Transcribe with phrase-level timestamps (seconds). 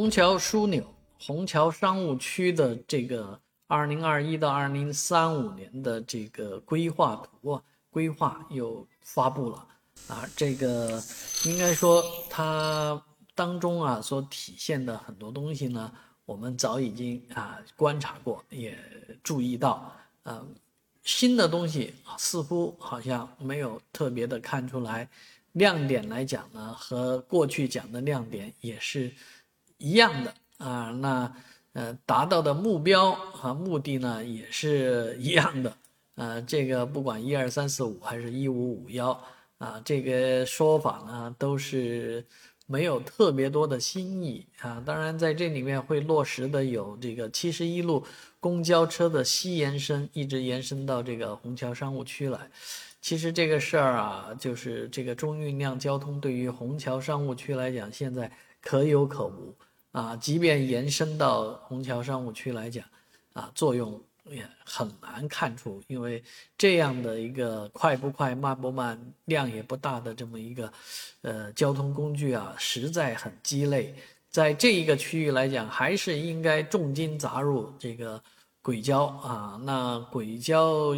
[0.00, 0.82] 虹桥枢纽、
[1.18, 9.66] 虹桥商务区的这个二零二一到二零三五年的这个规划图啊，规划又发布了
[10.08, 10.26] 啊。
[10.34, 10.98] 这个
[11.44, 12.98] 应该说它
[13.34, 15.92] 当中啊所体现的很多东西呢，
[16.24, 18.74] 我们早已经啊观察过，也
[19.22, 20.42] 注意到啊，
[21.04, 25.06] 新的东西似乎好像没有特别的看出来。
[25.52, 29.12] 亮点来讲呢，和过去讲的亮点也是。
[29.80, 31.34] 一样的啊，那
[31.72, 35.76] 呃达到的目标和目的呢也是一样的，
[36.16, 39.10] 呃，这个不管一二三四五还是一五五幺
[39.58, 42.24] 啊，这个说法呢都是
[42.66, 44.82] 没有特别多的新意啊。
[44.84, 48.04] 当然在这里面会落实的有这个七十一路
[48.38, 52.50] 公交车的西延伸，一直延伸到这个虹桥商务区来。
[53.00, 59.54] 其实这个事儿啊，就是这个中运量交通对于虹桥商务区来讲，现在可有可无。
[59.92, 62.84] 啊，即便延伸到虹桥商务区来讲，
[63.32, 66.22] 啊，作用也很难看出，因为
[66.56, 70.72] 这样的一个快不快、慢不慢、量也不大的这么一个，
[71.22, 73.94] 呃，交通工具啊，实在很鸡肋。
[74.28, 78.22] 在这一个区域来讲，还是应该重金砸入这个
[78.62, 79.60] 轨交啊。
[79.64, 80.94] 那轨交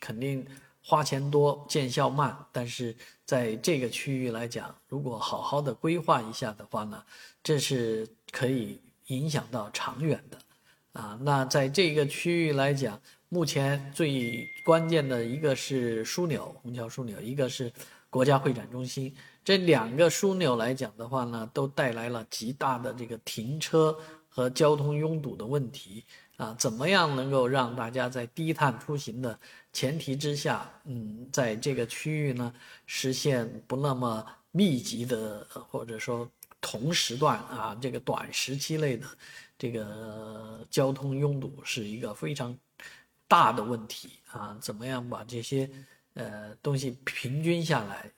[0.00, 0.44] 肯定
[0.84, 2.94] 花钱多、见效慢，但是
[3.24, 7.02] 在这个区域来讲，如果好好的规划一下的话呢？
[7.44, 10.38] 这是可以影响到长远的，
[10.92, 17.72] 啊，那在这个区域来讲，目前最关键的一个是枢纽，虹桥枢纽，一个是
[18.10, 19.12] 国家会展中心，
[19.44, 23.96] 这两个枢纽来讲的话呢，都带来了极大的这个停车
[24.28, 26.04] 和交通拥堵的问题，
[26.42, 29.38] 啊，怎么样能够让大家在低碳出行的
[29.72, 32.52] 前提之下，嗯，在这个区域呢，
[32.86, 36.28] 实现不那么密集的，或者说。
[36.64, 39.04] 同时段啊，这个短时期内的
[39.58, 42.56] 这个交通拥堵是一个非常
[43.26, 44.56] 大的问题啊！
[44.60, 45.68] 怎么样把这些
[46.14, 48.08] 呃东西平均下来、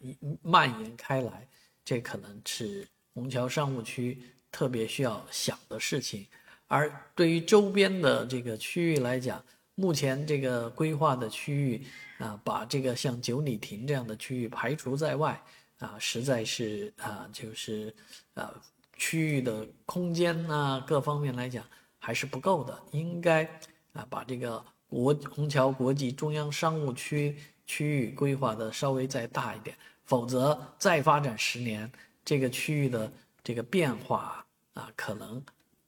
[0.43, 1.49] 蔓延开来，
[1.87, 4.21] 这可能是虹桥商务区
[4.53, 6.27] 特别需要想的事情。
[6.67, 9.45] 而对于周边的这个区域来讲，
[9.75, 11.87] 目前这个规划的区域
[12.19, 15.41] 啊，把这个像九里亭这样的区域排除在外。
[15.79, 17.93] 啊，实在是啊，就是，
[18.35, 18.49] 呃，
[18.97, 21.65] 区域的空间呐，各方面来讲
[21.99, 23.45] 还是不够的，应该
[23.93, 27.37] 啊，把这个国虹桥国际中央商务区
[27.67, 31.91] 区域规划的稍微再大一点，否则再发展十年，
[32.25, 35.43] 这个区域的这个变化啊，可能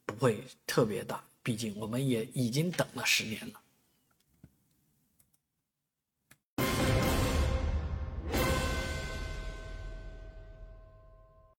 [0.07, 3.61] 不会特别大，毕竟我们也已经等了十年了。